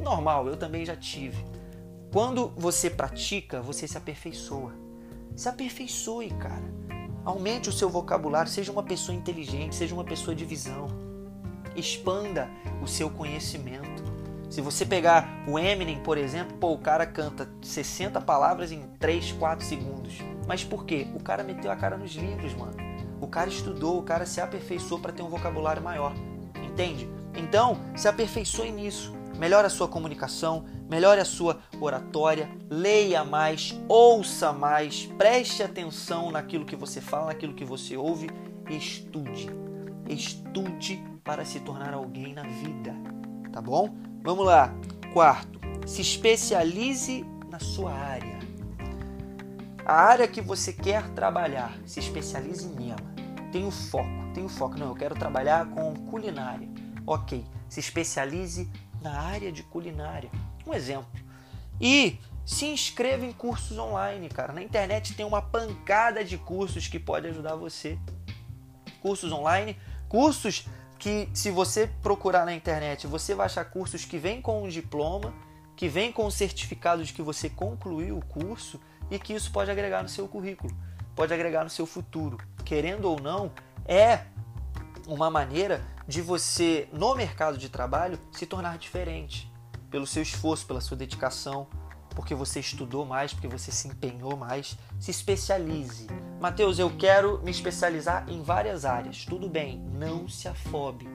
Normal, 0.00 0.46
eu 0.46 0.56
também 0.56 0.86
já 0.86 0.94
tive. 0.94 1.44
Quando 2.12 2.52
você 2.56 2.88
pratica, 2.88 3.60
você 3.60 3.88
se 3.88 3.98
aperfeiçoa. 3.98 4.72
Se 5.34 5.48
aperfeiçoe, 5.48 6.30
cara. 6.30 6.72
Aumente 7.24 7.68
o 7.68 7.72
seu 7.72 7.90
vocabulário, 7.90 8.48
seja 8.48 8.70
uma 8.70 8.84
pessoa 8.84 9.18
inteligente, 9.18 9.74
seja 9.74 9.92
uma 9.92 10.04
pessoa 10.04 10.32
de 10.32 10.44
visão. 10.44 10.86
Expanda 11.74 12.48
o 12.80 12.86
seu 12.86 13.10
conhecimento. 13.10 14.04
Se 14.48 14.60
você 14.60 14.86
pegar 14.86 15.42
o 15.48 15.58
Eminem, 15.58 16.00
por 16.00 16.16
exemplo, 16.16 16.56
pô, 16.58 16.74
o 16.74 16.78
cara 16.78 17.04
canta 17.04 17.48
60 17.60 18.20
palavras 18.20 18.70
em 18.70 18.86
3, 19.00 19.32
4 19.32 19.66
segundos. 19.66 20.37
Mas 20.48 20.64
por 20.64 20.86
quê? 20.86 21.06
O 21.14 21.22
cara 21.22 21.44
meteu 21.44 21.70
a 21.70 21.76
cara 21.76 21.98
nos 21.98 22.12
livros, 22.12 22.54
mano. 22.54 22.74
O 23.20 23.28
cara 23.28 23.50
estudou, 23.50 23.98
o 23.98 24.02
cara 24.02 24.24
se 24.24 24.40
aperfeiçoou 24.40 24.98
para 24.98 25.12
ter 25.12 25.22
um 25.22 25.28
vocabulário 25.28 25.82
maior. 25.82 26.14
Entende? 26.64 27.06
Então, 27.36 27.78
se 27.94 28.08
aperfeiçoe 28.08 28.72
nisso. 28.72 29.12
Melhore 29.38 29.66
a 29.66 29.70
sua 29.70 29.86
comunicação, 29.86 30.64
melhore 30.90 31.20
a 31.20 31.24
sua 31.24 31.60
oratória, 31.80 32.50
leia 32.68 33.24
mais, 33.24 33.78
ouça 33.86 34.52
mais, 34.52 35.06
preste 35.16 35.62
atenção 35.62 36.32
naquilo 36.32 36.64
que 36.64 36.74
você 36.74 37.00
fala, 37.00 37.26
naquilo 37.26 37.54
que 37.54 37.64
você 37.64 37.96
ouve, 37.96 38.28
estude. 38.68 39.48
Estude 40.08 41.04
para 41.22 41.44
se 41.44 41.60
tornar 41.60 41.94
alguém 41.94 42.32
na 42.32 42.42
vida, 42.42 42.96
tá 43.52 43.60
bom? 43.60 43.94
Vamos 44.24 44.44
lá. 44.44 44.74
Quarto, 45.12 45.60
se 45.86 46.00
especialize 46.00 47.24
na 47.48 47.60
sua 47.60 47.92
área. 47.92 48.38
A 49.88 49.94
área 49.94 50.28
que 50.28 50.42
você 50.42 50.70
quer 50.70 51.08
trabalhar, 51.14 51.74
se 51.86 51.98
especialize 51.98 52.68
nela. 52.68 53.00
Tenha 53.50 53.66
o 53.66 53.70
foco, 53.70 54.10
tenha 54.34 54.44
o 54.44 54.48
foco. 54.50 54.76
Não, 54.76 54.88
eu 54.88 54.94
quero 54.94 55.14
trabalhar 55.14 55.66
com 55.70 55.94
culinária. 56.10 56.68
Ok, 57.06 57.42
se 57.70 57.80
especialize 57.80 58.70
na 59.00 59.18
área 59.18 59.50
de 59.50 59.62
culinária. 59.62 60.30
Um 60.66 60.74
exemplo. 60.74 61.08
E 61.80 62.18
se 62.44 62.66
inscreva 62.66 63.24
em 63.24 63.32
cursos 63.32 63.78
online, 63.78 64.28
cara. 64.28 64.52
Na 64.52 64.62
internet 64.62 65.14
tem 65.14 65.24
uma 65.24 65.40
pancada 65.40 66.22
de 66.22 66.36
cursos 66.36 66.86
que 66.86 66.98
pode 66.98 67.26
ajudar 67.28 67.54
você. 67.54 67.98
Cursos 69.00 69.32
online, 69.32 69.74
cursos 70.06 70.68
que 70.98 71.30
se 71.32 71.50
você 71.50 71.88
procurar 72.02 72.44
na 72.44 72.52
internet, 72.52 73.06
você 73.06 73.34
vai 73.34 73.46
achar 73.46 73.64
cursos 73.64 74.04
que 74.04 74.18
vêm 74.18 74.42
com 74.42 74.64
um 74.64 74.68
diploma, 74.68 75.32
que 75.74 75.88
vêm 75.88 76.12
com 76.12 76.26
o 76.26 76.30
certificado 76.30 77.02
de 77.02 77.14
que 77.14 77.22
você 77.22 77.48
concluiu 77.48 78.18
o 78.18 78.24
curso 78.26 78.78
e 79.10 79.18
que 79.18 79.32
isso 79.32 79.50
pode 79.50 79.70
agregar 79.70 80.02
no 80.02 80.08
seu 80.08 80.26
currículo, 80.28 80.74
pode 81.14 81.32
agregar 81.32 81.64
no 81.64 81.70
seu 81.70 81.86
futuro. 81.86 82.38
Querendo 82.64 83.06
ou 83.06 83.20
não, 83.20 83.50
é 83.86 84.24
uma 85.06 85.30
maneira 85.30 85.82
de 86.06 86.20
você, 86.20 86.88
no 86.92 87.14
mercado 87.14 87.56
de 87.58 87.68
trabalho, 87.68 88.18
se 88.32 88.46
tornar 88.46 88.78
diferente. 88.78 89.50
Pelo 89.90 90.06
seu 90.06 90.22
esforço, 90.22 90.66
pela 90.66 90.80
sua 90.80 90.96
dedicação, 90.96 91.66
porque 92.18 92.34
você 92.34 92.60
estudou 92.60 93.06
mais, 93.06 93.32
porque 93.32 93.46
você 93.46 93.70
se 93.70 93.88
empenhou 93.88 94.36
mais. 94.36 94.76
Se 94.98 95.10
especialize. 95.10 96.08
Mateus, 96.40 96.78
eu 96.78 96.90
quero 96.90 97.40
me 97.44 97.50
especializar 97.50 98.28
em 98.28 98.42
várias 98.42 98.84
áreas. 98.84 99.24
Tudo 99.24 99.48
bem, 99.48 99.78
não 99.92 100.28
se 100.28 100.48
afobe. 100.48 101.08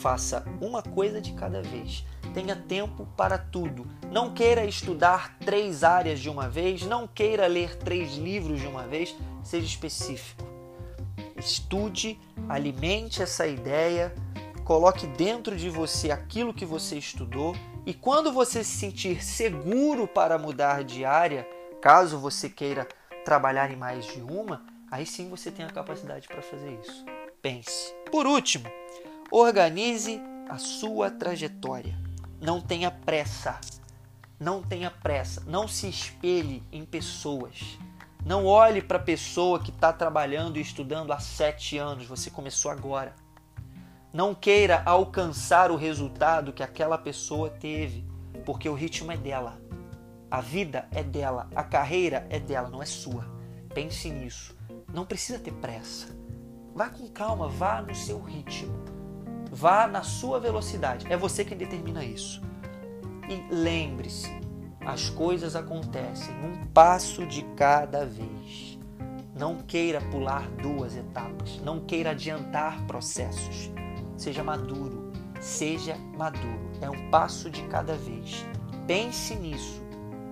Faça 0.00 0.44
uma 0.60 0.82
coisa 0.82 1.20
de 1.20 1.32
cada 1.32 1.62
vez. 1.62 2.04
Tenha 2.38 2.54
tempo 2.54 3.04
para 3.16 3.36
tudo. 3.36 3.84
Não 4.12 4.32
queira 4.32 4.64
estudar 4.64 5.36
três 5.40 5.82
áreas 5.82 6.20
de 6.20 6.30
uma 6.30 6.48
vez, 6.48 6.82
não 6.82 7.04
queira 7.04 7.48
ler 7.48 7.74
três 7.74 8.14
livros 8.14 8.60
de 8.60 8.66
uma 8.68 8.86
vez. 8.86 9.12
Seja 9.42 9.66
específico. 9.66 10.46
Estude, 11.36 12.16
alimente 12.48 13.20
essa 13.20 13.44
ideia, 13.44 14.14
coloque 14.64 15.04
dentro 15.08 15.56
de 15.56 15.68
você 15.68 16.12
aquilo 16.12 16.54
que 16.54 16.64
você 16.64 16.96
estudou 16.96 17.56
e 17.84 17.92
quando 17.92 18.30
você 18.30 18.62
se 18.62 18.78
sentir 18.78 19.20
seguro 19.20 20.06
para 20.06 20.38
mudar 20.38 20.84
de 20.84 21.04
área, 21.04 21.44
caso 21.82 22.20
você 22.20 22.48
queira 22.48 22.86
trabalhar 23.24 23.68
em 23.72 23.76
mais 23.76 24.06
de 24.06 24.20
uma, 24.20 24.64
aí 24.92 25.04
sim 25.04 25.28
você 25.28 25.50
tem 25.50 25.64
a 25.64 25.70
capacidade 25.70 26.28
para 26.28 26.40
fazer 26.40 26.78
isso. 26.80 27.04
Pense. 27.42 27.92
Por 28.12 28.28
último, 28.28 28.70
organize 29.28 30.20
a 30.48 30.56
sua 30.56 31.10
trajetória. 31.10 32.06
Não 32.40 32.60
tenha 32.60 32.90
pressa. 32.90 33.58
Não 34.38 34.62
tenha 34.62 34.90
pressa. 34.90 35.42
Não 35.46 35.66
se 35.66 35.88
espelhe 35.88 36.62
em 36.70 36.84
pessoas. 36.84 37.78
Não 38.24 38.44
olhe 38.46 38.82
para 38.82 38.98
a 38.98 39.02
pessoa 39.02 39.58
que 39.58 39.70
está 39.70 39.92
trabalhando 39.92 40.58
e 40.58 40.60
estudando 40.60 41.12
há 41.12 41.18
sete 41.18 41.78
anos, 41.78 42.06
você 42.06 42.30
começou 42.30 42.70
agora. 42.70 43.14
Não 44.12 44.34
queira 44.34 44.82
alcançar 44.84 45.70
o 45.70 45.76
resultado 45.76 46.52
que 46.52 46.62
aquela 46.62 46.98
pessoa 46.98 47.48
teve, 47.48 48.04
porque 48.44 48.68
o 48.68 48.74
ritmo 48.74 49.12
é 49.12 49.16
dela. 49.16 49.60
A 50.30 50.40
vida 50.40 50.86
é 50.90 51.02
dela, 51.02 51.48
a 51.54 51.62
carreira 51.62 52.26
é 52.28 52.38
dela, 52.38 52.68
não 52.68 52.82
é 52.82 52.86
sua. 52.86 53.24
Pense 53.72 54.10
nisso. 54.10 54.56
Não 54.92 55.06
precisa 55.06 55.38
ter 55.38 55.52
pressa. 55.52 56.08
Vá 56.74 56.90
com 56.90 57.08
calma, 57.08 57.48
vá 57.48 57.80
no 57.80 57.94
seu 57.94 58.20
ritmo. 58.22 58.97
Vá 59.50 59.86
na 59.86 60.02
sua 60.02 60.38
velocidade. 60.38 61.06
É 61.10 61.16
você 61.16 61.44
quem 61.44 61.56
determina 61.56 62.04
isso. 62.04 62.42
E 63.28 63.54
lembre-se, 63.54 64.30
as 64.80 65.10
coisas 65.10 65.54
acontecem 65.54 66.34
um 66.42 66.66
passo 66.66 67.26
de 67.26 67.42
cada 67.56 68.06
vez. 68.06 68.78
Não 69.38 69.58
queira 69.58 70.00
pular 70.00 70.48
duas 70.62 70.96
etapas, 70.96 71.60
não 71.62 71.80
queira 71.80 72.10
adiantar 72.10 72.84
processos. 72.86 73.70
Seja 74.16 74.42
maduro, 74.42 75.12
seja 75.40 75.96
maduro. 76.16 76.70
É 76.80 76.90
um 76.90 77.10
passo 77.10 77.50
de 77.50 77.62
cada 77.68 77.94
vez. 77.94 78.44
Pense 78.86 79.34
nisso. 79.34 79.82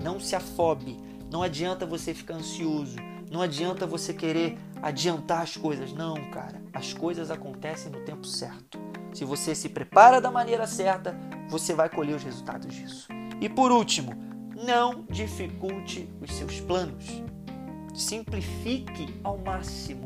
Não 0.03 0.19
se 0.19 0.35
afobe. 0.35 0.97
Não 1.31 1.43
adianta 1.43 1.85
você 1.85 2.15
ficar 2.15 2.35
ansioso. 2.35 2.97
Não 3.31 3.43
adianta 3.43 3.87
você 3.87 4.15
querer 4.15 4.59
adiantar 4.83 5.43
as 5.43 5.57
coisas. 5.57 5.93
Não, 5.93 6.15
cara. 6.31 6.63
As 6.73 6.93
coisas 6.93 7.31
acontecem 7.31 7.93
no 7.93 8.01
tempo 8.01 8.27
certo. 8.27 8.79
Se 9.17 9.25
você 9.25 9.55
se 9.55 9.71
prepara 9.71 10.21
da 10.21 10.31
maneira 10.31 10.67
certa, 10.67 11.17
você 11.49 11.73
vai 11.73 11.89
colher 11.89 12.17
os 12.17 12.23
resultados 12.23 12.75
disso. 12.75 13.09
E 13.41 13.49
por 13.49 13.73
último, 13.73 14.13
não 14.55 15.07
dificulte 15.09 16.07
os 16.21 16.35
seus 16.35 16.61
planos. 16.61 17.25
Simplifique 17.95 19.19
ao 19.25 19.39
máximo. 19.39 20.05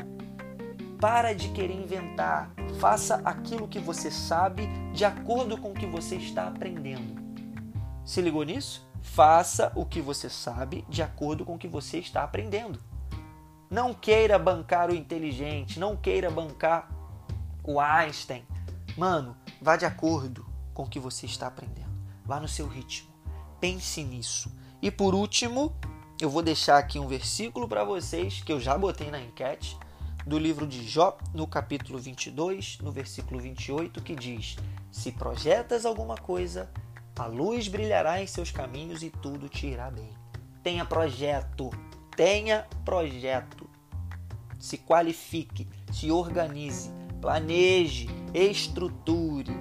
Para 1.01 1.33
de 1.33 1.49
querer 1.49 1.75
inventar. 1.75 2.53
Faça 2.79 3.21
aquilo 3.25 3.67
que 3.67 3.81
você 3.81 4.13
sabe 4.13 4.69
de 4.93 5.05
acordo 5.05 5.59
com 5.59 5.73
o 5.73 5.75
que 5.75 5.87
você 5.87 6.15
está 6.15 6.47
aprendendo. 6.47 7.21
Se 8.05 8.21
ligou 8.21 8.45
nisso? 8.45 8.89
Faça 9.03 9.73
o 9.75 9.85
que 9.85 10.01
você 10.01 10.31
sabe 10.31 10.85
de 10.89 11.03
acordo 11.03 11.45
com 11.45 11.57
o 11.57 11.59
que 11.59 11.67
você 11.67 11.99
está 11.99 12.23
aprendendo. 12.23 12.79
Não 13.69 13.93
queira 13.93 14.39
bancar 14.39 14.89
o 14.89 14.95
inteligente, 14.95 15.81
não 15.81 15.97
queira 15.97 16.31
bancar 16.31 16.89
o 17.65 17.81
Einstein. 17.81 18.45
Mano, 18.97 19.37
vá 19.61 19.77
de 19.77 19.85
acordo 19.85 20.47
com 20.75 20.83
o 20.83 20.89
que 20.89 20.99
você 20.99 21.27
está 21.27 21.47
aprendendo. 21.47 21.91
Vá 22.25 22.41
no 22.41 22.49
seu 22.49 22.67
ritmo. 22.67 23.09
Pense 23.61 24.03
nisso. 24.03 24.51
E 24.83 24.91
por 24.91 25.15
último, 25.15 25.75
eu 26.21 26.31
vou 26.31 26.43
deixar 26.43 26.79
aqui 26.79 26.99
um 26.99 27.07
versículo 27.07 27.69
para 27.69 27.85
vocês 27.85 28.43
que 28.43 28.53
eu 28.53 28.61
já 28.61 28.77
botei 28.77 29.11
na 29.11 29.21
enquete 29.21 29.77
do 30.27 30.39
livro 30.39 30.67
de 30.67 30.87
Jó, 30.87 31.17
no 31.35 31.47
capítulo 31.47 31.99
22, 31.99 32.79
no 32.83 32.93
versículo 32.93 33.41
28, 33.41 34.03
que 34.03 34.15
diz: 34.15 34.57
Se 34.91 35.13
projetas 35.13 35.85
alguma 35.85 36.17
coisa, 36.17 36.71
a 37.19 37.27
luz 37.27 37.69
brilhará 37.69 38.23
em 38.23 38.27
seus 38.27 38.51
caminhos 38.51 39.03
e 39.03 39.11
tudo 39.11 39.49
te 39.49 39.67
irá 39.67 39.91
bem. 39.91 40.11
Tenha 40.63 40.85
projeto, 40.85 41.71
tenha 42.17 42.67
projeto. 42.85 43.69
Se 44.59 44.77
qualifique, 44.77 45.67
se 45.91 46.11
organize, 46.11 46.91
planeje, 47.21 48.09
estruture. 48.35 49.53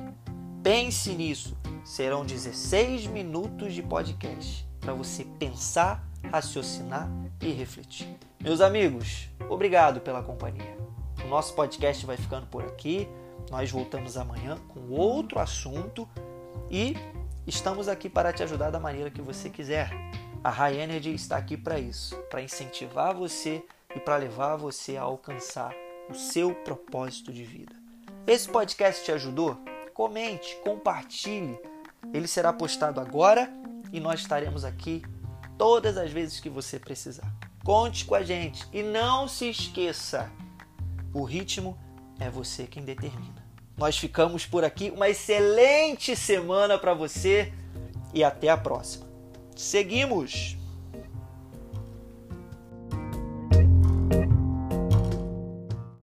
Pense 0.64 1.14
nisso 1.14 1.60
serão 1.90 2.24
16 2.24 3.08
minutos 3.08 3.74
de 3.74 3.82
podcast 3.82 4.64
para 4.80 4.94
você 4.94 5.26
pensar, 5.40 6.08
raciocinar 6.32 7.10
e 7.42 7.52
refletir. 7.52 8.08
Meus 8.40 8.62
amigos, 8.62 9.28
obrigado 9.50 10.00
pela 10.00 10.22
companhia. 10.22 10.78
O 11.26 11.28
nosso 11.28 11.56
podcast 11.56 12.06
vai 12.06 12.16
ficando 12.16 12.46
por 12.46 12.64
aqui. 12.64 13.10
Nós 13.50 13.72
voltamos 13.72 14.18
amanhã 14.18 14.56
com 14.68 14.92
outro 14.92 15.40
assunto 15.40 16.08
e 16.70 16.96
estamos 17.48 17.88
aqui 17.88 18.08
para 18.08 18.32
te 18.32 18.44
ajudar 18.44 18.70
da 18.70 18.80
maneira 18.80 19.10
que 19.10 19.22
você 19.22 19.50
quiser. 19.50 19.90
A 20.44 20.52
High 20.52 20.82
Energy 20.82 21.16
está 21.16 21.38
aqui 21.38 21.58
para 21.58 21.80
isso, 21.80 22.16
para 22.30 22.44
incentivar 22.44 23.16
você 23.16 23.64
e 23.96 24.00
para 24.00 24.16
levar 24.16 24.58
você 24.58 24.96
a 24.96 25.02
alcançar 25.02 25.74
o 26.10 26.16
seu 26.16 26.54
propósito 26.54 27.32
de 27.32 27.44
vida. 27.44 27.76
Esse 28.26 28.48
podcast 28.50 29.04
te 29.04 29.12
ajudou? 29.12 29.58
Comente, 29.94 30.56
compartilhe 30.64 31.60
ele 32.14 32.28
será 32.28 32.52
postado 32.52 33.00
agora 33.00 33.52
e 33.92 34.00
nós 34.00 34.22
estaremos 34.22 34.64
aqui 34.64 35.04
todas 35.58 35.98
as 35.98 36.12
vezes 36.12 36.40
que 36.40 36.50
você 36.50 36.80
precisar. 36.80 37.32
Conte 37.64 38.06
com 38.06 38.16
a 38.16 38.24
gente 38.24 38.68
e 38.74 38.82
não 38.82 39.28
se 39.28 39.50
esqueça: 39.50 40.32
o 41.14 41.24
ritmo 41.24 41.78
é 42.20 42.30
você 42.30 42.66
quem 42.66 42.84
determina. 42.84 43.48
Nós 43.78 43.98
ficamos 43.98 44.46
por 44.46 44.64
aqui. 44.64 44.92
Uma 44.92 45.10
excelente 45.10 46.16
semana 46.16 46.78
para 46.78 46.94
você 46.94 47.54
e 48.14 48.24
até 48.24 48.50
a 48.50 48.58
próxima. 48.58 49.08
Seguimos! 49.56 50.59